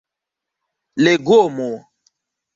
legomo 1.03 1.69